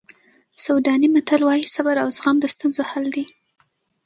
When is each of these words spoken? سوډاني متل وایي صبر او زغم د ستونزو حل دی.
سوډاني 0.63 1.07
متل 1.13 1.41
وایي 1.45 1.65
صبر 1.75 1.95
او 2.03 2.09
زغم 2.17 2.35
د 2.41 2.45
ستونزو 2.53 2.81
حل 2.89 3.05
دی. 3.15 3.23